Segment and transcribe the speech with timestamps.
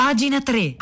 [0.00, 0.78] Pagina 3.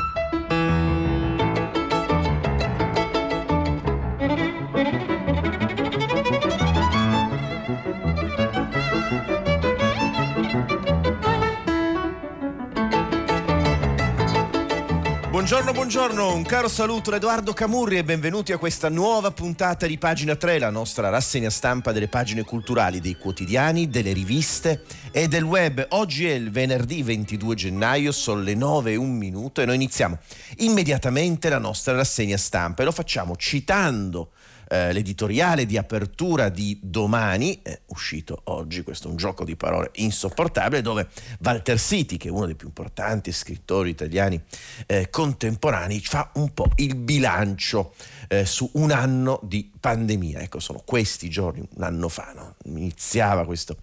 [15.49, 19.97] Buongiorno, buongiorno, un caro saluto da Edoardo Camurri e benvenuti a questa nuova puntata di
[19.97, 25.45] Pagina 3, la nostra rassegna stampa delle pagine culturali dei quotidiani, delle riviste e del
[25.45, 25.87] web.
[25.93, 30.19] Oggi è il venerdì 22 gennaio, sono le 9 e un minuto e noi iniziamo
[30.59, 34.33] immediatamente la nostra rassegna stampa e lo facciamo citando
[34.69, 39.91] eh, l'editoriale di apertura di domani, è uscito oggi, questo è un gioco di parole
[39.95, 41.09] insopportabile, dove
[41.41, 44.41] Walter City, che è uno dei più importanti scrittori italiani
[44.87, 47.95] eh, contemporanei, fa un po' il bilancio
[48.29, 50.41] eh, su un anno di pandemia.
[50.41, 52.55] Ecco, sono questi giorni, un anno fa, no?
[52.65, 53.79] iniziava questo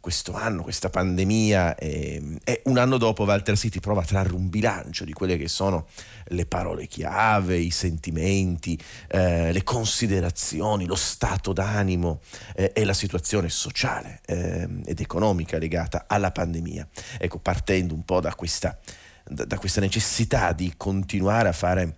[0.00, 4.48] questo anno, questa pandemia e, e, un anno dopo Walter City prova a trarre un
[4.48, 5.86] bilancio di quelle che sono
[6.28, 12.20] le parole chiave, i sentimenti, eh, le considerazioni, lo stato d'animo
[12.56, 16.88] eh, e la situazione sociale eh, ed economica legata alla pandemia.
[17.18, 18.78] Ecco, partendo un po' da questa,
[19.24, 21.96] da, da questa necessità di continuare a fare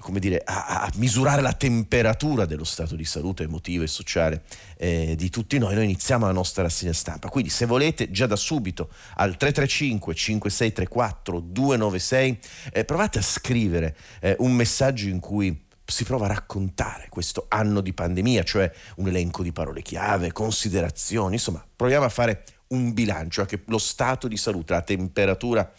[0.00, 4.42] come dire, a, a, misurare la temperatura dello stato di salute emotivo e sociale
[4.76, 7.28] eh, di tutti noi, noi iniziamo la nostra rassegna stampa.
[7.28, 12.38] Quindi se volete già da subito al 335 5634 296
[12.72, 17.80] eh, provate a scrivere eh, un messaggio in cui si prova a raccontare questo anno
[17.80, 23.40] di pandemia, cioè un elenco di parole chiave, considerazioni, insomma, proviamo a fare un bilancio,
[23.40, 25.70] anche lo stato di salute, la temperatura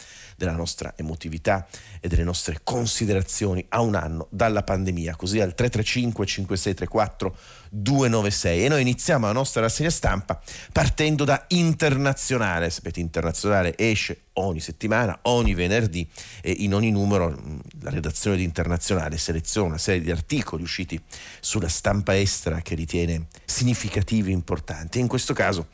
[0.42, 1.68] della nostra emotività
[2.00, 7.36] e delle nostre considerazioni a un anno dalla pandemia, così al 335 5634
[7.70, 10.40] 296 e noi iniziamo la nostra rassegna stampa
[10.72, 16.06] partendo da Internazionale, sapete Internazionale esce ogni settimana, ogni venerdì
[16.40, 21.00] e in ogni numero mm, la redazione di Internazionale seleziona una serie di articoli usciti
[21.40, 24.98] sulla stampa estera che ritiene significativi e importanti.
[24.98, 25.68] In questo caso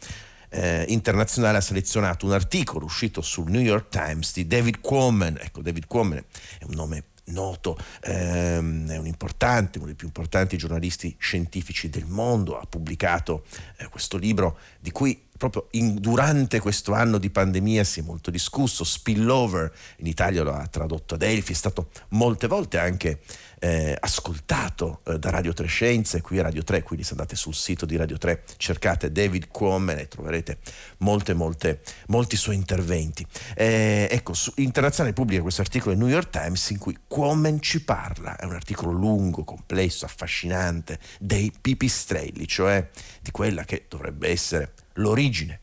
[0.51, 5.39] eh, internazionale ha selezionato un articolo uscito sul New York Times di David Quammen.
[5.41, 6.25] Ecco, David Quammen
[6.59, 12.07] è un nome noto, ehm, è un importante, uno dei più importanti giornalisti scientifici del
[12.07, 13.45] mondo, ha pubblicato
[13.77, 18.31] eh, questo libro di cui proprio in, durante questo anno di pandemia si è molto
[18.31, 23.21] discusso, Spillover, in Italia lo ha tradotto ad Elfi, è stato molte volte anche
[23.59, 27.55] eh, ascoltato eh, da Radio 3 Scienze, qui a Radio 3, quindi se andate sul
[27.55, 30.59] sito di Radio 3 cercate David Quammen e troverete
[30.99, 33.27] molte, molte, molti suoi interventi.
[33.55, 37.83] Eh, ecco, su, Internazionale pubblica questo articolo nel New York Times in cui Quammen ci
[37.85, 42.89] parla, è un articolo lungo, complesso, affascinante, dei pipistrelli, cioè
[43.21, 45.61] di quella che dovrebbe essere l'origine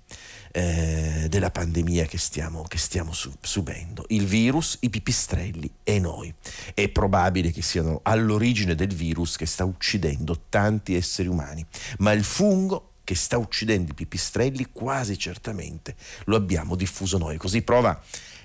[0.55, 4.05] eh, della pandemia che stiamo, che stiamo subendo.
[4.07, 6.33] Il virus, i pipistrelli e noi.
[6.73, 11.66] È probabile che siano all'origine del virus che sta uccidendo tanti esseri umani,
[11.97, 17.35] ma il fungo che sta uccidendo i pipistrelli quasi certamente lo abbiamo diffuso noi.
[17.35, 18.01] Così prova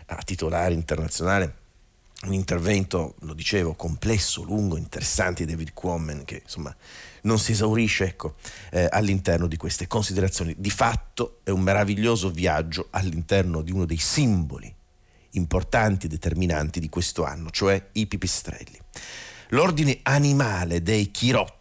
[0.06, 1.59] a titolare internazionale
[2.27, 6.75] un intervento, lo dicevo, complesso, lungo, interessante di David Quammen che insomma
[7.23, 8.35] non si esaurisce ecco,
[8.71, 10.55] eh, all'interno di queste considerazioni.
[10.59, 14.73] Di fatto è un meraviglioso viaggio all'interno di uno dei simboli
[15.31, 18.79] importanti e determinanti di questo anno, cioè i pipistrelli.
[19.51, 21.11] L'ordine animale dei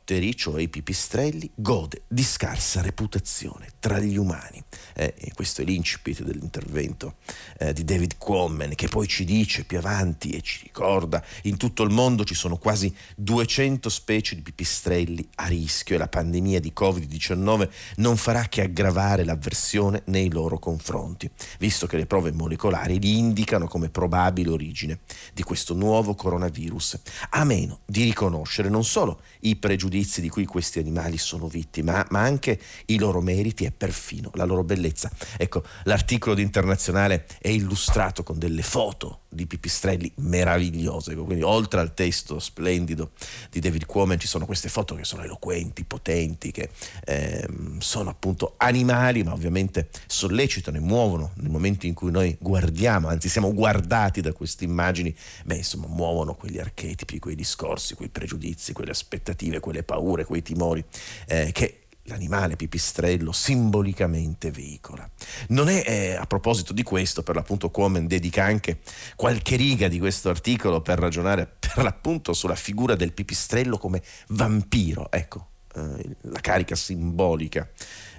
[0.09, 4.64] chirotteri, cioè i pipistrelli, gode di scarsa reputazione tra gli umani.
[4.96, 7.16] Eh, e questo è l'incipit dell'intervento
[7.59, 11.84] eh, di David Quammen, che poi ci dice più avanti e ci ricorda, in tutto
[11.84, 16.74] il mondo ci sono quasi 200 specie di pipistrelli a rischio e la pandemia di
[16.76, 23.18] Covid-19 non farà che aggravare l'avversione nei loro confronti, visto che le prove molecolari li
[23.18, 25.00] indicano come probabile origine
[25.34, 27.00] di questo nuovo coronavirus,
[27.31, 32.21] a meno di riconoscere non solo i pregiudizi di cui questi animali sono vittime, ma
[32.21, 35.11] anche i loro meriti e perfino la loro bellezza.
[35.37, 41.93] Ecco, l'articolo di internazionale è illustrato con delle foto di pipistrelli meravigliose, quindi oltre al
[41.93, 43.11] testo splendido
[43.52, 46.70] di David Quammen ci sono queste foto che sono eloquenti, potenti, che
[47.05, 53.08] ehm, sono appunto animali, ma ovviamente sollecitano e muovono nel momento in cui noi guardiamo,
[53.08, 55.16] anzi siamo guardati da queste immagini,
[55.46, 60.84] beh insomma muovono quegli archetipi, quei discorsi, quei pregiudizi, quelle aspettative, quelle paure, quei timori
[61.28, 65.09] eh, che l'animale pipistrello simbolicamente veicola.
[65.49, 68.79] Non è eh, a proposito di questo, per l'appunto Comen dedica anche
[69.16, 75.11] qualche riga di questo articolo per ragionare per l'appunto sulla figura del pipistrello come vampiro,
[75.11, 77.67] ecco, eh, la carica simbolica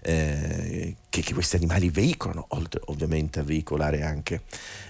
[0.03, 4.43] eh, che, che, questi animali veicolano, oltre ovviamente a veicolare anche,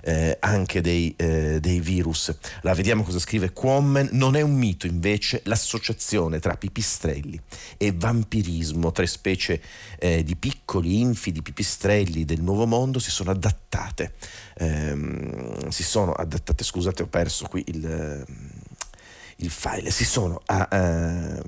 [0.03, 2.35] eh, anche dei, eh, dei, virus.
[2.63, 4.11] La vediamo cosa scrive Quammen.
[4.13, 7.41] Non è un mito invece l'associazione tra pipistrelli
[7.77, 8.93] e vampirismo.
[8.93, 9.61] Tre specie
[9.99, 14.15] eh, di piccoli infidi pipistrelli del Nuovo Mondo si sono adattate.
[14.59, 18.25] Ehm, si sono adattate, scusate ho perso qui il,
[19.37, 20.41] il file, si sono...
[20.47, 21.43] A, a,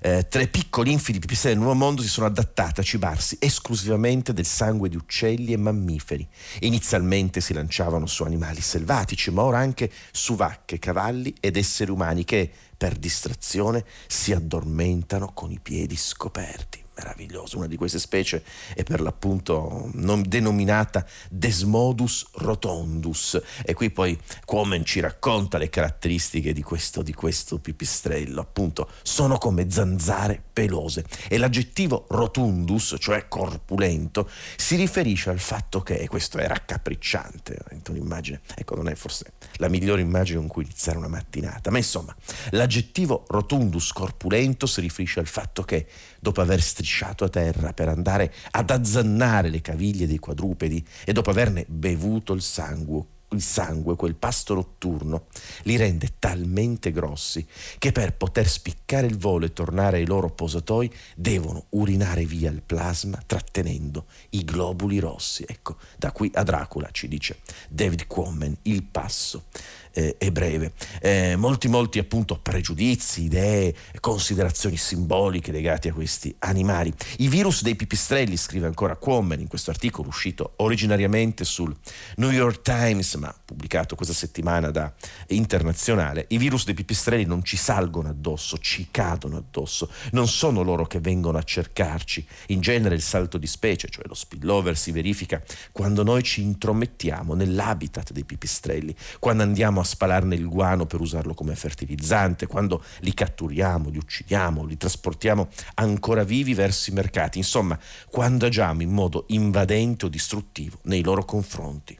[0.00, 4.46] eh, tre piccoli infidi pipistrelli del Nuovo Mondo si sono adattati a cibarsi esclusivamente del
[4.46, 6.26] sangue di uccelli e mammiferi.
[6.60, 12.24] Inizialmente si lanciavano su animali selvatici, ma ora anche su vacche, cavalli ed esseri umani
[12.24, 17.56] che, per distrazione, si addormentano con i piedi scoperti meraviglioso.
[17.56, 18.42] Una di queste specie
[18.74, 23.40] è per l'appunto denominata Desmodus rotondus.
[23.64, 28.40] E qui poi Quomen ci racconta le caratteristiche di questo, di questo pipistrello.
[28.40, 31.04] Appunto, sono come zanzare pelose.
[31.28, 37.58] E l'aggettivo rotundus, cioè corpulento, si riferisce al fatto che, questo è raccapricciante,
[37.88, 42.14] un'immagine, ecco, non è forse la migliore immagine con cui iniziare una mattinata, ma insomma,
[42.50, 45.86] l'aggettivo rotundus corpulento si riferisce al fatto che
[46.20, 51.30] dopo aver strisciato a terra per andare ad azzannare le caviglie dei quadrupedi e dopo
[51.30, 55.26] averne bevuto il sangue, il sangue, quel pasto notturno,
[55.62, 57.46] li rende talmente grossi
[57.78, 62.62] che per poter spiccare il volo e tornare ai loro posatoi devono urinare via il
[62.62, 65.44] plasma trattenendo i globuli rossi.
[65.46, 67.38] Ecco, da qui a Dracula ci dice
[67.68, 69.44] David Quammen, il passo
[69.92, 70.72] eh, è breve.
[71.00, 76.92] Eh, molti, molti appunto pregiudizi, idee, considerazioni simboliche legate a questi animali.
[77.18, 81.74] I virus dei pipistrelli, scrive ancora Quammen in questo articolo uscito originariamente sul
[82.16, 84.92] New York Times, ma pubblicato questa settimana da
[85.28, 90.86] Internazionale, i virus dei pipistrelli non ci salgono addosso, ci cadono addosso, non sono loro
[90.86, 92.26] che vengono a cercarci.
[92.48, 95.42] In genere il salto di specie, cioè lo spillover, si verifica
[95.72, 101.34] quando noi ci intromettiamo nell'habitat dei pipistrelli, quando andiamo a spalarne il guano per usarlo
[101.34, 107.78] come fertilizzante, quando li catturiamo, li uccidiamo, li trasportiamo ancora vivi verso i mercati, insomma,
[108.10, 111.98] quando agiamo in modo invadente o distruttivo nei loro confronti.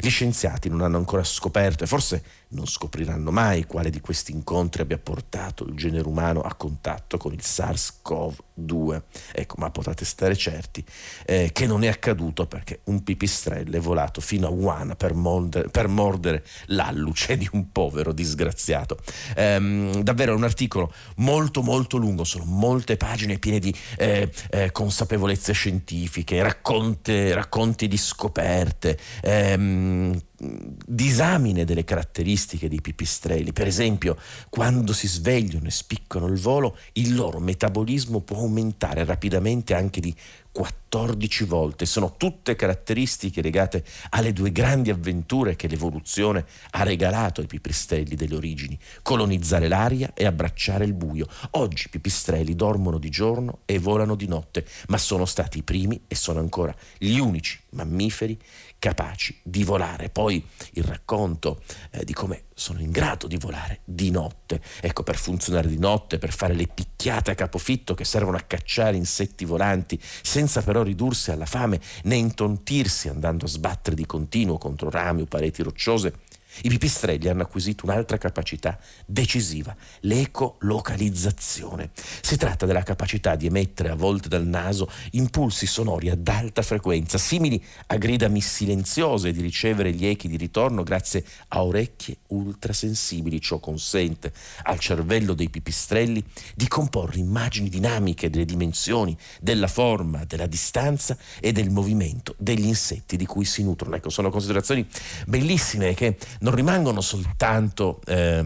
[0.00, 4.82] Gli scienziati non hanno ancora scoperto e forse non scopriranno mai quale di questi incontri
[4.82, 9.02] abbia portato il genere umano a contatto con il SARS-CoV-2.
[9.32, 10.84] Ecco, ma potete stare certi
[11.26, 15.68] eh, che non è accaduto perché un pipistrello è volato fino a Wuhan per mordere,
[15.68, 18.98] per mordere l'alluce di un povero disgraziato.
[19.36, 24.72] Ehm, davvero è un articolo molto molto lungo, sono molte pagine piene di eh, eh,
[24.72, 28.98] consapevolezze scientifiche, racconte, racconti di scoperte.
[29.22, 33.52] Ehm, disamine delle caratteristiche dei pipistrelli.
[33.52, 34.16] Per esempio,
[34.48, 40.14] quando si svegliano e spiccano il volo, il loro metabolismo può aumentare rapidamente anche di
[40.52, 41.86] 14 volte.
[41.86, 48.34] Sono tutte caratteristiche legate alle due grandi avventure che l'evoluzione ha regalato ai pipistrelli delle
[48.34, 51.26] origini, colonizzare l'aria e abbracciare il buio.
[51.52, 56.02] Oggi i pipistrelli dormono di giorno e volano di notte, ma sono stati i primi
[56.08, 58.36] e sono ancora gli unici mammiferi
[58.80, 60.08] capaci di volare.
[60.08, 61.62] Poi il racconto
[61.92, 64.60] eh, di come sono in grado di volare di notte.
[64.80, 68.96] Ecco, per funzionare di notte, per fare le picchiate a capofitto che servono a cacciare
[68.96, 74.90] insetti volanti, senza però ridursi alla fame né intontirsi andando a sbattere di continuo contro
[74.90, 76.14] rami o pareti rocciose,
[76.62, 81.90] i pipistrelli hanno acquisito un'altra capacità decisiva, l'ecolocalizzazione.
[82.20, 87.18] Si tratta della capacità di emettere a volte dal naso impulsi sonori ad alta frequenza,
[87.18, 93.40] simili a grida silenziose e di ricevere gli echi di ritorno grazie a orecchie ultrasensibili.
[93.40, 94.32] Ciò consente
[94.64, 101.52] al cervello dei pipistrelli di comporre immagini dinamiche delle dimensioni, della forma, della distanza e
[101.52, 103.96] del movimento degli insetti di cui si nutrono.
[103.96, 104.86] Ecco, sono considerazioni
[105.26, 108.44] bellissime che non rimangono soltanto eh,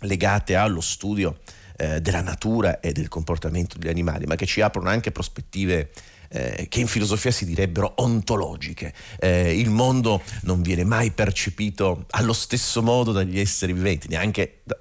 [0.00, 1.38] legate allo studio
[1.76, 5.90] eh, della natura e del comportamento degli animali, ma che ci aprono anche prospettive
[6.28, 8.92] eh, che in filosofia si direbbero ontologiche.
[9.18, 14.76] Eh, il mondo non viene mai percepito allo stesso modo dagli esseri viventi, neanche da,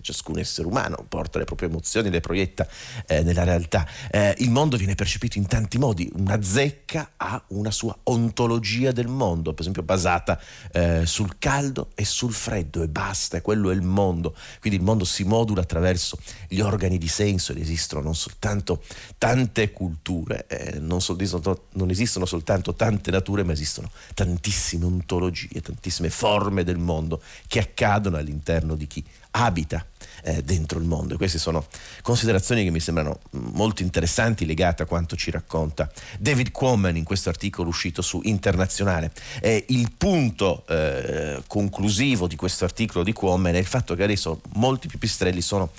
[0.00, 2.66] ciascun essere umano, porta le proprie emozioni, le proietta
[3.06, 3.86] eh, nella realtà.
[4.10, 9.08] Eh, il mondo viene percepito in tanti modi, una zecca ha una sua ontologia del
[9.08, 10.40] mondo, per esempio basata
[10.72, 14.34] eh, sul caldo e sul freddo e basta, quello è il mondo.
[14.60, 16.18] Quindi il mondo si modula attraverso
[16.48, 18.82] gli organi di senso ed esistono non soltanto
[19.18, 26.10] tante culture, eh, non, sol- non esistono soltanto tante nature, ma esistono tantissime ontologie, tantissime
[26.10, 29.84] forme del mondo che accadono all'interno di chi abita
[30.22, 31.14] eh, dentro il mondo.
[31.14, 31.66] E queste sono
[32.02, 37.28] considerazioni che mi sembrano molto interessanti legate a quanto ci racconta David Quammen in questo
[37.28, 39.12] articolo uscito su Internazionale.
[39.40, 44.40] Eh, il punto eh, conclusivo di questo articolo di Quammen è il fatto che adesso
[44.54, 45.70] molti pipistrelli sono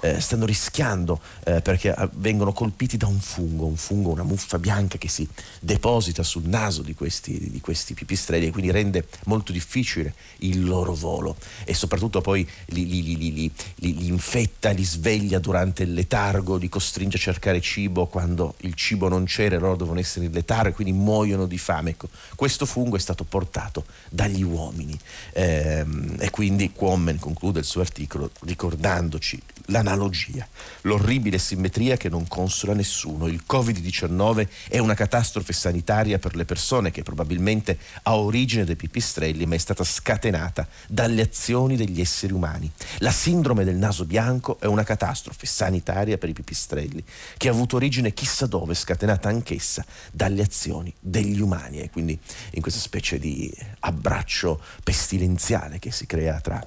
[0.00, 4.58] eh, stanno rischiando eh, perché eh, vengono colpiti da un fungo, un fungo, una muffa
[4.58, 5.26] bianca che si
[5.60, 10.94] deposita sul naso di questi, di questi pipistrelli e quindi rende molto difficile il loro
[10.94, 16.68] volo e soprattutto poi li, li, li, li, infetta, li sveglia durante il letargo, li
[16.68, 20.68] costringe a cercare cibo quando il cibo non c'era e loro devono essere in letargo
[20.68, 21.90] e quindi muoiono di fame.
[21.90, 24.98] Ecco, questo fungo è stato portato dagli uomini
[25.32, 30.46] ehm, e quindi Quammen conclude il suo articolo ricordandoci l'analogia analogia,
[30.82, 33.26] l'orribile simmetria che non consola nessuno.
[33.26, 39.46] Il Covid-19 è una catastrofe sanitaria per le persone che probabilmente ha origine dai pipistrelli
[39.46, 42.70] ma è stata scatenata dalle azioni degli esseri umani.
[42.98, 47.04] La sindrome del naso bianco è una catastrofe sanitaria per i pipistrelli
[47.36, 52.18] che ha avuto origine chissà dove, scatenata anch'essa dalle azioni degli umani e quindi
[52.52, 56.64] in questa specie di abbraccio pestilenziale che si crea tra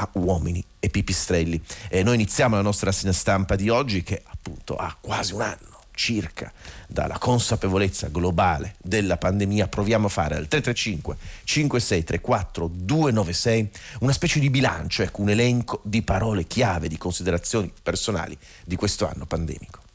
[0.00, 1.60] a uomini e pipistrelli.
[1.88, 5.68] E noi iniziamo la nostra stampa di oggi che appunto ha quasi un anno
[6.00, 6.50] circa
[6.86, 14.48] dalla consapevolezza globale della pandemia, proviamo a fare al 335 5634 296 una specie di
[14.48, 19.88] bilancio, ecco, un elenco di parole chiave, di considerazioni personali di questo anno pandemico.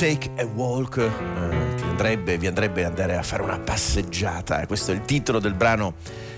[0.00, 1.10] Take a Walk, eh,
[1.82, 4.66] andrebbe, vi andrebbe andare a fare una passeggiata.
[4.66, 5.92] Questo è il titolo del brano,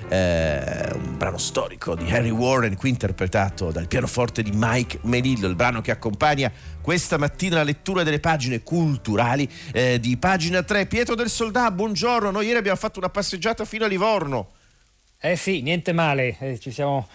[0.09, 5.55] eh, un brano storico di Harry Warren, qui interpretato dal pianoforte di Mike Melillo, il
[5.55, 6.51] brano che accompagna
[6.81, 10.87] questa mattina la lettura delle pagine culturali eh, di pagina 3.
[10.87, 12.33] Pietro del Soldà, buongiorno.
[12.33, 14.55] Noi ieri abbiamo fatto una passeggiata fino a Livorno.
[15.21, 17.07] Eh sì, niente male, eh, ci siamo,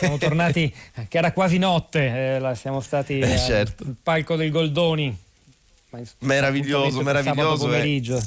[0.00, 0.74] siamo tornati,
[1.06, 3.84] che era quasi notte, eh, siamo stati eh, certo.
[3.84, 5.25] al palco del Goldoni
[6.20, 7.72] meraviglioso, meraviglioso.
[7.72, 8.22] Eh.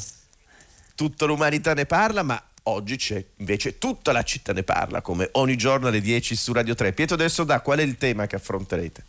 [0.95, 5.55] Tutta l'umanità ne parla, ma oggi c'è invece tutta la città ne parla, come ogni
[5.55, 6.93] giorno alle 10 su Radio 3.
[6.93, 9.03] Pietro del Sodà, qual è il tema che affronterete?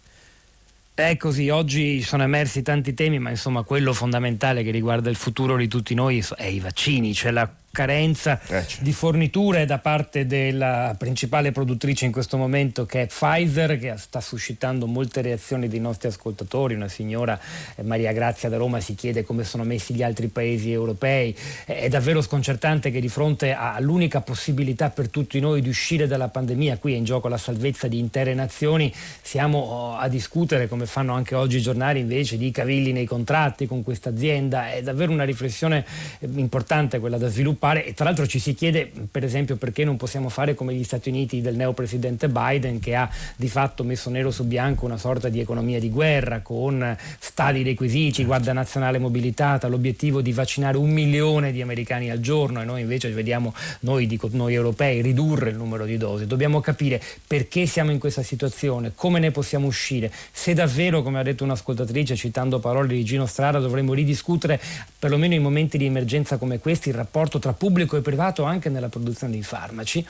[0.95, 5.57] È così, oggi sono emersi tanti temi, ma insomma quello fondamentale che riguarda il futuro
[5.57, 8.83] di tutti noi è i vaccini, cioè la carenza eh, certo.
[8.83, 14.21] di forniture da parte della principale produttrice in questo momento che è Pfizer che sta
[14.21, 16.75] suscitando molte reazioni dei nostri ascoltatori.
[16.75, 17.39] Una signora
[17.77, 21.37] eh, Maria Grazia da Roma si chiede come sono messi gli altri paesi europei.
[21.65, 26.79] È davvero sconcertante che di fronte all'unica possibilità per tutti noi di uscire dalla pandemia
[26.79, 31.15] qui è in gioco la salvezza di intere nazioni siamo oh, a discutere come fanno
[31.15, 34.73] anche oggi i giornali invece di cavilli nei contratti con questa azienda.
[34.73, 35.85] È davvero una riflessione
[36.19, 39.85] eh, importante quella da sviluppare sviluppare e tra l'altro ci si chiede per esempio perché
[39.85, 44.09] non possiamo fare come gli Stati Uniti del neopresidente Biden che ha di fatto messo
[44.09, 49.69] nero su bianco una sorta di economia di guerra con stadi requisiti, guardia nazionale mobilitata,
[49.69, 54.29] l'obiettivo di vaccinare un milione di americani al giorno e noi invece vediamo, noi dico
[54.33, 56.27] noi europei, ridurre il numero di dosi.
[56.27, 61.23] Dobbiamo capire perché siamo in questa situazione, come ne possiamo uscire, se davvero, come ha
[61.23, 64.61] detto un'ascoltatrice citando parole di Gino Strada, dovremmo ridiscutere
[64.99, 68.69] perlomeno in momenti di emergenza come questi il rapporto tra tra pubblico e privato anche
[68.69, 70.05] nella produzione di farmaci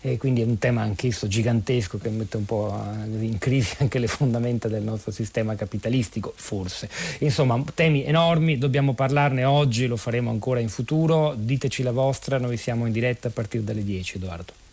[0.00, 2.74] e quindi è un tema anch'esso gigantesco che mette un po'
[3.18, 6.88] in crisi anche le fondamenta del nostro sistema capitalistico, forse.
[7.20, 12.56] Insomma, temi enormi, dobbiamo parlarne oggi, lo faremo ancora in futuro, diteci la vostra, noi
[12.56, 14.63] siamo in diretta a partire dalle 10 Edoardo.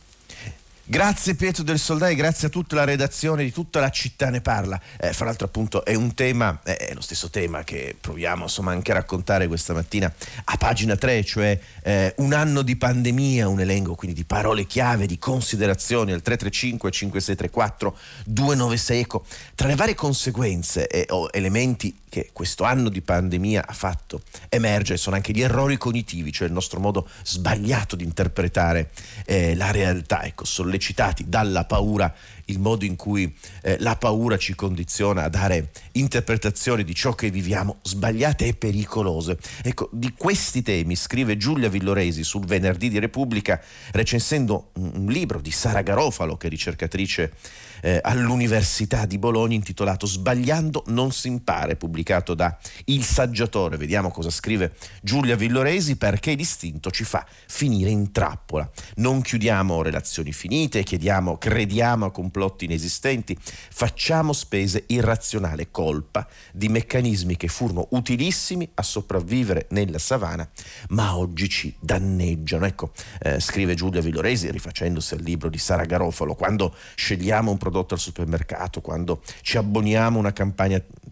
[0.91, 4.77] Grazie Pietro del Soldai, grazie a tutta la redazione di tutta la città ne parla.
[4.99, 8.73] Eh, fra l'altro appunto è un tema, eh, è lo stesso tema che proviamo insomma
[8.73, 13.61] anche a raccontare questa mattina a pagina 3, cioè eh, un anno di pandemia, un
[13.61, 18.99] elenco quindi di parole chiave, di considerazioni al 335 5634 296.
[18.99, 24.21] Ecco, tra le varie conseguenze e o elementi che questo anno di pandemia ha fatto
[24.49, 28.91] emergere sono anche gli errori cognitivi, cioè il nostro modo sbagliato di interpretare
[29.25, 32.13] eh, la realtà, ecco, sollecitati dalla paura,
[32.45, 37.31] il modo in cui eh, la paura ci condiziona a dare interpretazioni di ciò che
[37.31, 39.37] viviamo sbagliate e pericolose.
[39.63, 45.51] Ecco, di questi temi scrive Giulia Villoresi sul venerdì di Repubblica, recensendo un, libro di
[45.51, 47.31] Sara Garofalo, che è ricercatrice
[47.81, 53.77] eh, all'Università di Bologna intitolato Sbagliando non si impara, pubblicato da Il Saggiatore.
[53.77, 58.69] Vediamo cosa scrive Giulia Villoresi perché l'istinto ci fa finire in trappola.
[58.95, 67.37] Non chiudiamo relazioni finite, chiediamo, crediamo a complotti inesistenti, facciamo spese irrazionale colpa di meccanismi
[67.37, 70.47] che furono utilissimi a sopravvivere nella savana,
[70.89, 72.65] ma oggi ci danneggiano.
[72.65, 77.70] Ecco, eh, scrive Giulia Villoresi, rifacendosi al libro di Sara Garofalo, quando scegliamo un prodotto
[77.71, 80.33] prodotto al supermercato, quando ci abboniamo a una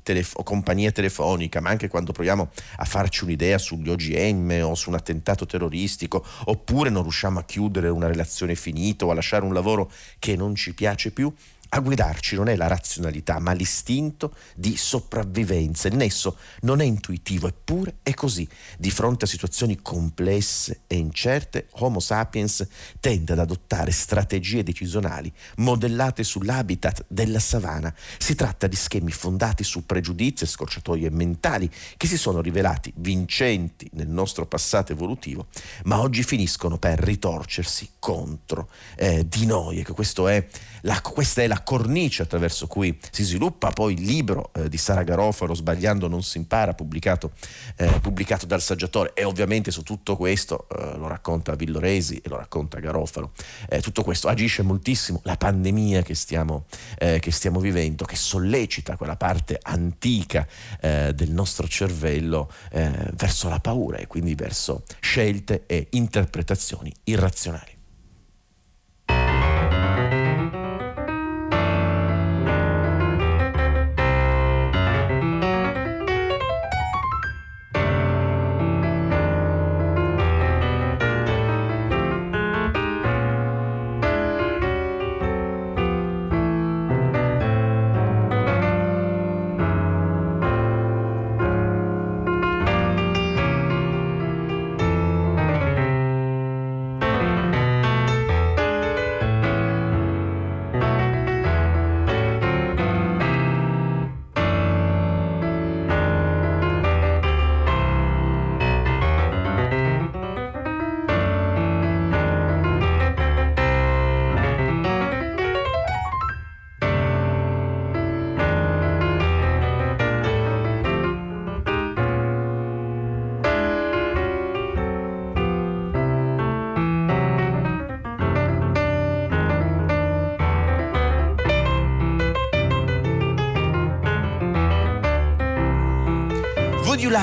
[0.04, 4.96] telefo- compagnia telefonica, ma anche quando proviamo a farci un'idea sugli OGM o su un
[4.96, 9.90] attentato terroristico, oppure non riusciamo a chiudere una relazione finita o a lasciare un lavoro
[10.20, 11.34] che non ci piace più,
[11.70, 15.88] a guidarci non è la razionalità, ma l'istinto di sopravvivenza.
[15.88, 18.48] Il nesso non è intuitivo, eppure è così.
[18.78, 22.68] Di fronte a situazioni complesse e incerte, Homo sapiens
[23.00, 27.94] tende ad adottare strategie decisionali modellate sull'habitat della savana.
[28.18, 33.90] Si tratta di schemi fondati su pregiudizi e scorciatoie mentali che si sono rivelati vincenti
[33.94, 35.48] nel nostro passato evolutivo,
[35.84, 39.80] ma oggi finiscono per ritorcersi contro eh, di noi.
[39.80, 39.94] Ecco,
[40.28, 40.48] è
[40.82, 45.04] la, questa è la cornice attraverso cui si sviluppa poi il libro eh, di Sara
[45.04, 47.32] Garofalo, Sbagliando non si impara, pubblicato,
[47.76, 52.38] eh, pubblicato dal saggiatore e ovviamente su tutto questo eh, lo racconta Villoresi e lo
[52.38, 53.32] racconta Garofalo.
[53.68, 56.66] Eh, tutto questo agisce moltissimo la pandemia che stiamo,
[56.98, 60.48] eh, che stiamo vivendo, che sollecita quella parte antica
[60.80, 67.79] eh, del nostro cervello verso la paura e quindi verso scelte e interpretazioni irrazionali.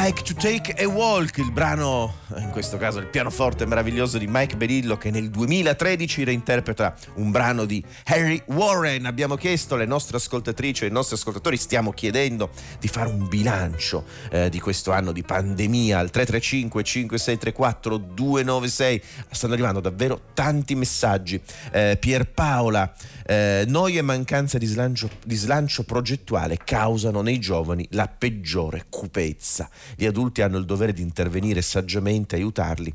[0.07, 2.15] Like to Take a Walk, il brano,
[2.57, 7.85] questo caso il pianoforte meraviglioso di Mike Berillo che nel 2013 reinterpreta un brano di
[8.05, 9.05] Harry Warren.
[9.05, 12.49] Abbiamo chiesto alle nostre ascoltatrici e ai nostri ascoltatori, stiamo chiedendo
[12.81, 19.03] di fare un bilancio eh, di questo anno di pandemia al 335 5634 296.
[19.29, 21.39] Stanno arrivando davvero tanti messaggi.
[21.73, 22.91] Eh, Pierpaola
[23.27, 29.69] eh, noia e mancanza di slancio, di slancio progettuale causano nei giovani la peggiore cupezza.
[29.95, 32.95] Gli adulti hanno il dovere di intervenire saggiamente e aiutarli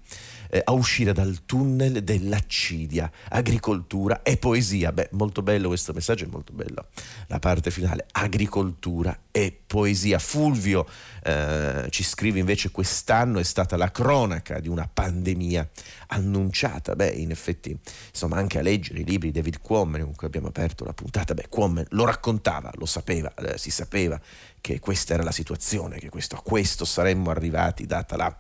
[0.50, 4.92] eh, a uscire dal tunnel dell'accidia, agricoltura e poesia.
[4.92, 6.88] Beh, molto bello questo messaggio, è molto bello
[7.28, 10.20] la parte finale, agricoltura e poesia.
[10.20, 10.88] Fulvio
[11.24, 15.70] eh, ci scrive invece quest'anno è stata la cronaca di una pandemia
[16.08, 16.96] annunciata.
[16.96, 17.78] Beh, in effetti,
[18.10, 21.34] insomma, anche a leggere i libri di David Quammen, con cui abbiamo aperto la puntata,
[21.34, 24.20] beh, Quammen lo raccontava, lo sapeva, eh, si sapeva
[24.60, 28.38] che questa era la situazione, che questo, a questo saremmo arrivati, data la,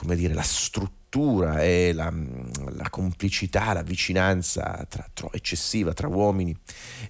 [0.00, 2.12] come dire, la struttura struttura e la,
[2.76, 6.56] la complicità, la vicinanza tra, tra, eccessiva tra uomini,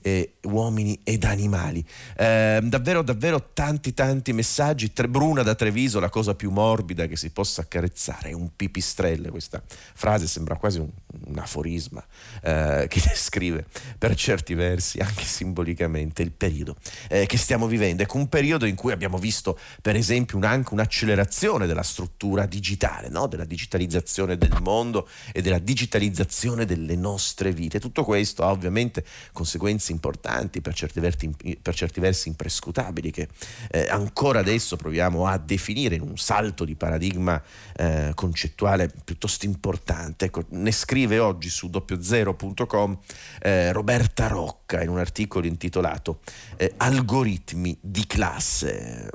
[0.01, 1.85] e, uomini ed animali.
[2.17, 4.95] Eh, davvero, davvero tanti, tanti messaggi.
[4.95, 9.31] Tre, Bruna da Treviso, la cosa più morbida che si possa accarezzare è un pipistrelle.
[9.31, 10.89] Questa frase sembra quasi un,
[11.27, 12.03] un aforisma
[12.43, 13.67] eh, che descrive
[13.99, 16.77] per certi versi, anche simbolicamente, il periodo
[17.09, 18.03] eh, che stiamo vivendo.
[18.03, 23.11] Ecco, un periodo in cui abbiamo visto, per esempio, un, anche un'accelerazione della struttura digitale,
[23.11, 23.27] no?
[23.27, 23.89] della digitalizzazione
[24.37, 27.81] del mondo e della digitalizzazione delle nostre vite.
[27.81, 33.29] Tutto questo ha ovviamente conseguenze importanti, per certi versi, per certi versi imprescutabili, che
[33.71, 37.43] eh, ancora adesso proviamo a definire in un salto di paradigma
[37.77, 40.27] eh, concettuale piuttosto importante.
[40.27, 42.99] Ecco, ne scrive oggi su doppiozero.com
[43.41, 46.21] eh, Roberta Rocca in un articolo intitolato
[46.57, 49.11] eh, Algoritmi di classe.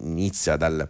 [0.00, 0.88] Inizia dal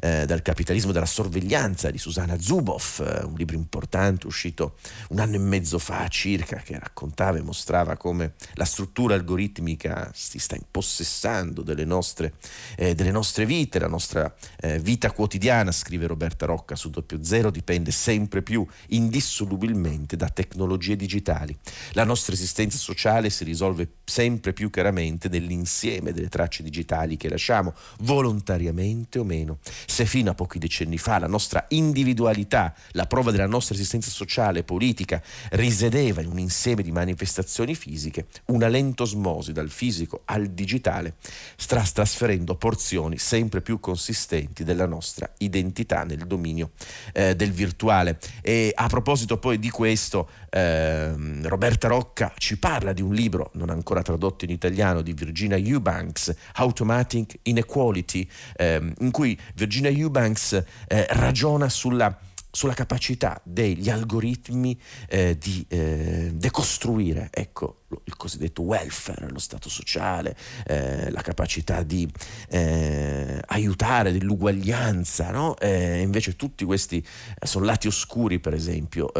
[0.00, 4.76] eh, dal capitalismo della sorveglianza di Susanna Zuboff, eh, un libro importante uscito
[5.08, 10.38] un anno e mezzo fa circa, che raccontava e mostrava come la struttura algoritmica si
[10.38, 12.34] sta impossessando delle nostre,
[12.76, 17.50] eh, delle nostre vite, la nostra eh, vita quotidiana, scrive Roberta Rocca su Doppio Zero,
[17.50, 21.56] dipende sempre più indissolubilmente da tecnologie digitali.
[21.92, 27.74] La nostra esistenza sociale si risolve sempre più chiaramente nell'insieme delle tracce digitali che lasciamo,
[28.00, 29.58] volontariamente o meno
[29.90, 34.60] se fino a pochi decenni fa la nostra individualità, la prova della nostra esistenza sociale
[34.60, 35.20] e politica,
[35.52, 41.14] risiedeva in un insieme di manifestazioni fisiche, una lenta osmosi dal fisico al digitale
[41.56, 46.72] sta trasferendo porzioni sempre più consistenti della nostra identità nel dominio
[47.14, 48.18] eh, del virtuale.
[48.42, 53.70] E a proposito poi di questo, eh, Roberta Rocca ci parla di un libro non
[53.70, 60.64] ancora tradotto in italiano di Virginia Eubanks, Automatic Inequality, eh, in cui Virginia Virginia Eubanks
[60.88, 62.16] eh, ragiona sulla
[62.50, 70.36] sulla capacità degli algoritmi eh, di eh, decostruire ecco, il cosiddetto welfare, lo stato sociale,
[70.66, 72.10] eh, la capacità di
[72.48, 75.56] eh, aiutare, dell'uguaglianza, no?
[75.58, 79.10] Eh, invece tutti questi eh, sono lati oscuri, per esempio,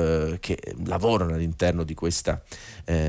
[0.41, 2.43] che lavorano all'interno di questa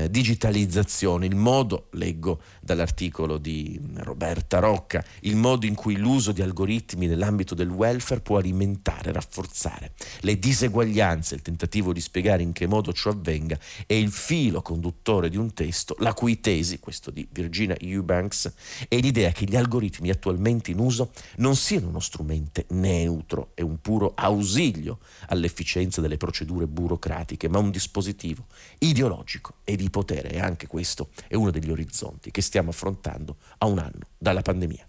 [0.08, 1.26] digitalizzazione.
[1.26, 7.54] Il modo, leggo dall'articolo di Roberta Rocca, il modo in cui l'uso di algoritmi nell'ambito
[7.54, 13.10] del welfare può alimentare, rafforzare le diseguaglianze, il tentativo di spiegare in che modo ciò
[13.10, 18.52] avvenga è il filo conduttore di un testo la cui tesi, questo di Virginia Eubanks,
[18.88, 23.80] è l'idea che gli algoritmi attualmente in uso non siano uno strumento neutro e un
[23.80, 28.46] puro ausilio all'efficienza delle procedure burocratiche, ma un dispositivo
[28.78, 33.66] ideologico e di potere e anche questo è uno degli orizzonti che stiamo affrontando a
[33.66, 34.86] un anno dalla pandemia.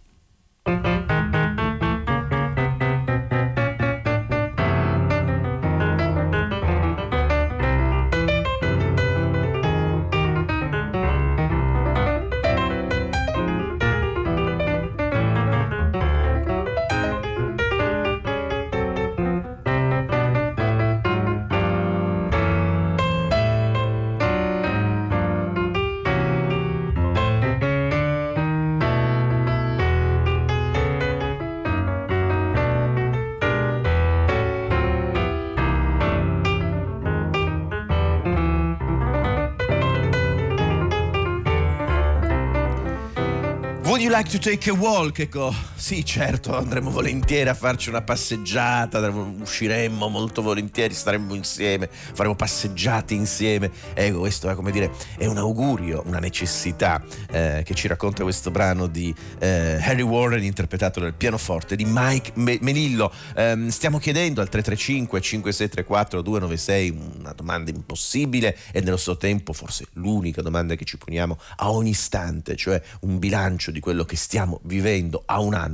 [44.12, 45.20] You like to take a walk?
[45.20, 52.36] Ecco, sì, certo, andremo volentieri a farci una passeggiata, usciremmo molto volentieri, staremmo insieme, faremo
[52.36, 53.72] passeggiate insieme.
[53.96, 58.52] Ecco, questo è come dire, è un augurio, una necessità eh, che ci racconta questo
[58.52, 63.12] brano di eh, Harry Warren interpretato dal pianoforte di Mike Menillo.
[63.36, 69.88] Eh, stiamo chiedendo al 335 5634 296 una domanda impossibile e nello stesso tempo forse
[69.94, 74.60] l'unica domanda che ci poniamo a ogni istante, cioè un bilancio di quello che stiamo
[74.66, 75.70] vivendo a un anno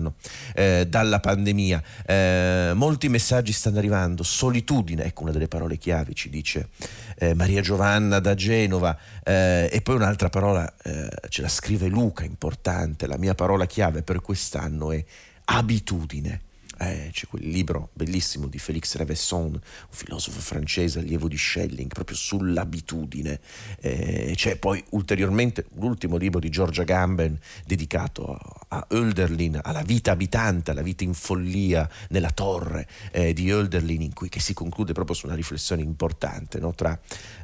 [0.53, 1.81] eh, dalla pandemia.
[2.05, 6.69] Eh, molti messaggi stanno arrivando, solitudine, ecco una delle parole chiavi, ci dice
[7.17, 12.23] eh, Maria Giovanna da Genova, eh, e poi un'altra parola eh, ce la scrive Luca,
[12.23, 15.03] importante, la mia parola chiave per quest'anno è
[15.45, 16.41] abitudine
[16.80, 22.16] eh, c'è quel libro bellissimo di Félix Revesson, un filosofo francese allievo di Schelling, proprio
[22.16, 23.40] sull'abitudine.
[23.80, 28.38] Eh, c'è poi ulteriormente l'ultimo libro di Giorgia Gamben dedicato
[28.68, 34.13] a, Hölderlin, alla vita abitante, alla vita in follia nella torre eh, di Hölderlin, in
[34.13, 36.74] cui che si conclude proprio su una riflessione importante no?
[36.74, 36.98] tra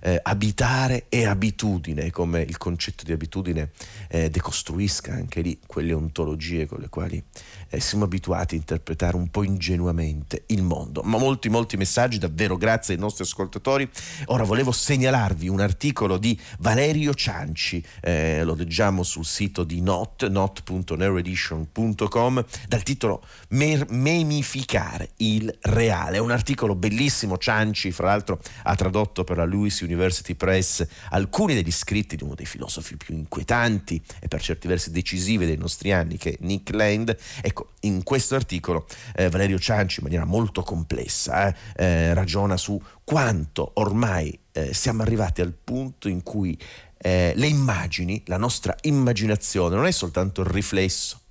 [0.06, 3.72] eh, abitare e abitudine, come il concetto di abitudine
[4.10, 7.24] eh, decostruisca anche lì quelle ontologie con le quali
[7.70, 11.04] eh, siamo abituati a interpretare un po' ingenuamente il mondo.
[11.04, 13.90] Ma molti, molti messaggi, davvero grazie ai nostri ascoltatori.
[14.26, 20.28] Ora volevo segnalarvi un articolo di Valerio Cianci, eh, lo leggiamo sul sito di Not,
[20.28, 26.18] not.neredition.com, dal titolo Memificare il reale.
[26.18, 29.92] È un articolo bellissimo, Cianci fra l'altro ha tradotto per la Lewis University
[30.36, 35.46] Press alcuni degli scritti di uno dei filosofi più inquietanti e per certi versi decisivi
[35.46, 37.16] dei nostri anni, che è Nick Land.
[37.42, 42.82] Ecco, in questo articolo eh, Valerio Cianci in maniera molto complessa eh, eh, ragiona su
[43.04, 46.58] quanto ormai eh, siamo arrivati al punto in cui
[46.98, 51.23] eh, le immagini, la nostra immaginazione non è soltanto il riflesso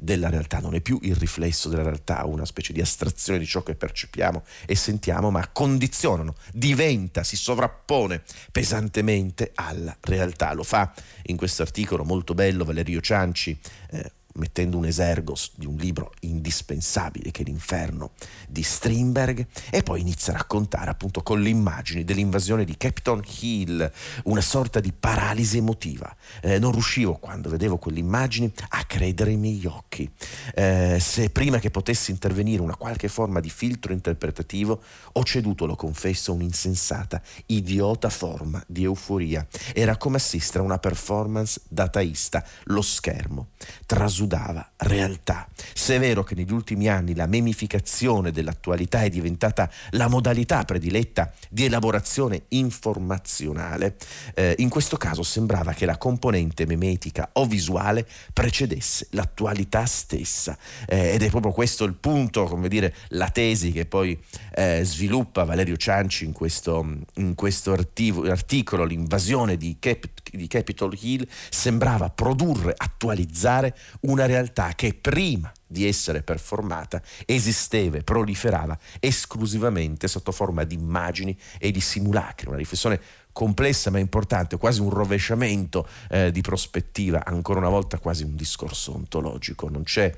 [0.00, 3.62] della realtà, non è più il riflesso della realtà, una specie di astrazione di ciò
[3.62, 10.52] che percepiamo e sentiamo, ma condizionano, diventa, si sovrappone pesantemente alla realtà.
[10.54, 10.92] Lo fa
[11.24, 13.58] in questo articolo molto bello Valerio Cianci,
[13.90, 18.12] eh, mettendo un esergo di un libro indispensabile che è L'inferno
[18.48, 23.90] di Strindberg e poi inizia a raccontare appunto con le immagini dell'invasione di Capitol Hill,
[24.24, 26.14] una sorta di paralisi emotiva.
[26.42, 30.08] Eh, non riuscivo quando vedevo quelle immagini a credere ai miei occhi.
[30.54, 34.80] Eh, se prima che potesse intervenire una qualche forma di filtro interpretativo
[35.12, 39.46] ho ceduto, lo confesso, a un'insensata, idiota forma di euforia.
[39.74, 43.48] Era come assistere a una performance dataista, lo schermo,
[43.86, 45.48] trasudava esudava realtà.
[45.74, 51.32] Se è vero che negli ultimi anni la memificazione dell'attualità è diventata la modalità prediletta
[51.48, 53.96] di elaborazione informazionale,
[54.34, 60.56] eh, in questo caso sembrava che la componente memetica o visuale precedesse l'attualità stessa.
[60.86, 64.18] Eh, ed è proprio questo il punto, come dire, la tesi che poi
[64.54, 71.26] eh, sviluppa Valerio Cianci in questo, in questo articolo, l'invasione di, Cap- di Capitol Hill,
[71.50, 80.64] sembrava produrre, attualizzare una realtà che prima di essere performata esisteva proliferava esclusivamente sotto forma
[80.64, 83.00] di immagini e di simulacri, una riflessione
[83.32, 88.94] complessa ma importante, quasi un rovesciamento eh, di prospettiva, ancora una volta quasi un discorso
[88.94, 90.12] ontologico, non c'è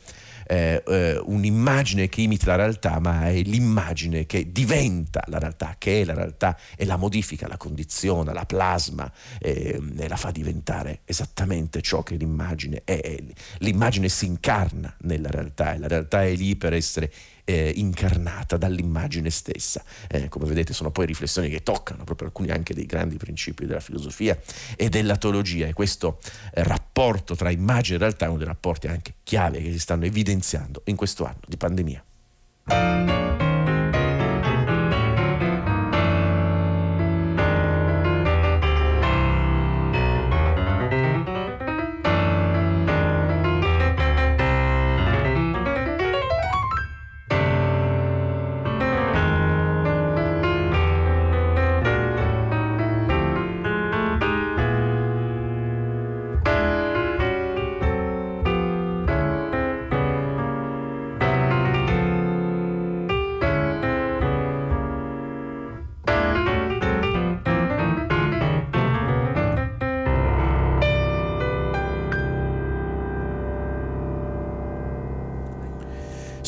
[0.52, 6.02] eh, eh, un'immagine che imita la realtà, ma è l'immagine che diventa la realtà, che
[6.02, 9.10] è la realtà e la modifica, la condiziona, la plasma
[9.40, 13.16] eh, e la fa diventare esattamente ciò che l'immagine è.
[13.58, 17.10] L'immagine si incarna nella realtà e la realtà è lì per essere
[17.44, 19.82] eh, incarnata dall'immagine stessa.
[20.08, 23.80] Eh, come vedete sono poi riflessioni che toccano proprio alcuni anche dei grandi principi della
[23.80, 24.38] filosofia
[24.76, 26.18] e della teologia e questo
[26.52, 30.04] eh, rapporto tra immagine e realtà è uno dei rapporti anche chiave che si stanno
[30.04, 33.41] evidenziando in questo anno di pandemia.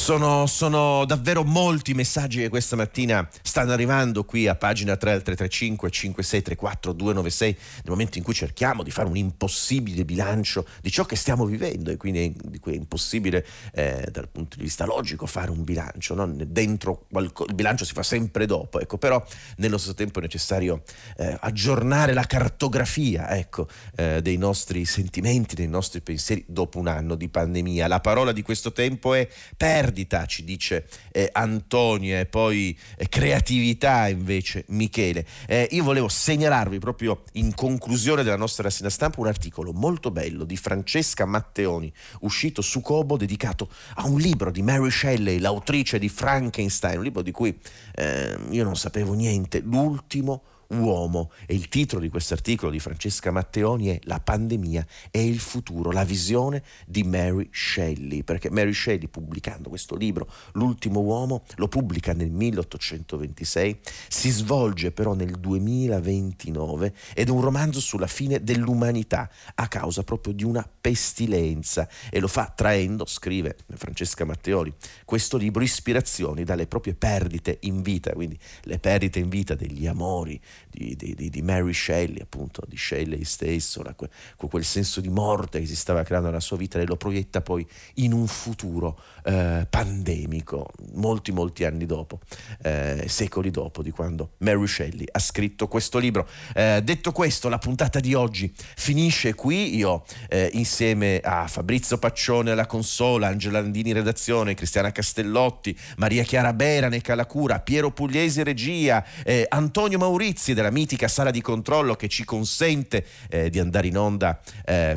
[0.04, 5.22] Sono, sono, davvero molti messaggi che questa mattina stanno arrivando qui a pagina 3 al
[5.22, 11.06] 335 5634 296 nel momento in cui cerchiamo di fare un impossibile bilancio di ciò
[11.06, 15.24] che stiamo vivendo e quindi di cui è impossibile eh, dal punto di vista logico
[15.24, 16.26] fare un bilancio no?
[16.26, 19.24] dentro qualco, il bilancio si fa sempre dopo ecco, però
[19.56, 20.82] nello stesso tempo è necessario
[21.16, 27.14] eh, aggiornare la cartografia ecco, eh, dei nostri sentimenti dei nostri pensieri dopo un anno
[27.14, 32.26] di pandemia la parola di questo tempo è perdere perdita, ci dice eh, Antonia, e
[32.26, 35.24] poi eh, creatività invece Michele.
[35.46, 40.44] Eh, io volevo segnalarvi proprio in conclusione della nostra rassegna stampa un articolo molto bello
[40.44, 46.08] di Francesca Matteoni, uscito su Cobo, dedicato a un libro di Mary Shelley, l'autrice di
[46.08, 47.56] Frankenstein, un libro di cui
[47.94, 51.30] eh, io non sapevo niente, l'ultimo uomo.
[51.46, 55.90] E il titolo di questo articolo di Francesca Matteoni è La pandemia e il futuro,
[55.90, 62.12] la visione di Mary Shelley, perché Mary Shelley pubblicando questo libro, L'ultimo uomo, lo pubblica
[62.12, 69.68] nel 1826, si svolge però nel 2029 ed è un romanzo sulla fine dell'umanità a
[69.68, 71.88] causa proprio di una pestilenza.
[72.10, 74.72] E lo fa traendo, scrive Francesca Matteoni,
[75.04, 80.40] questo libro ispirazioni dalle proprie perdite in vita, quindi le perdite in vita degli amori,
[80.70, 85.60] di, di, di, Mary Shelley, appunto, di Shelley stesso, la, con quel senso di morte
[85.60, 89.66] che si stava creando nella sua vita, lei lo proietta poi in un futuro eh,
[89.68, 92.20] pandemico, molti molti anni dopo,
[92.62, 96.28] eh, secoli dopo di quando Mary Shelley ha scritto questo libro.
[96.54, 102.50] Eh, detto questo, la puntata di oggi finisce qui, io eh, insieme a Fabrizio Paccione
[102.50, 109.46] alla console, Angela Andini redazione, Cristiana Castellotti, Maria Chiara Berane Calacura, Piero Pugliesi regia, eh,
[109.48, 109.98] Antonio
[110.44, 114.38] Maurizi della mitica sala di controllo che ci consente eh, di andare in onda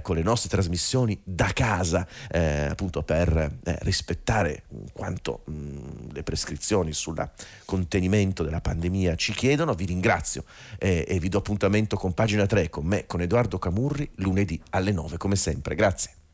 [0.02, 2.08] con le nostre trasmissioni da casa,
[2.70, 7.30] appunto per rispettare quanto mh, le prescrizioni sul
[7.66, 9.74] contenimento della pandemia ci chiedono.
[9.74, 10.44] Vi ringrazio
[10.78, 14.92] eh, e vi do appuntamento con pagina 3 con me, con Edoardo Camurri, lunedì alle
[14.92, 15.76] 9 come sempre.
[15.76, 16.27] Grazie.